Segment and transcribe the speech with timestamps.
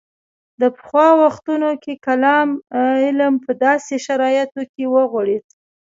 [0.61, 2.49] د پخوا وختونو کې کلام
[3.05, 5.45] علم په داسې شرایطو کې وغوړېد.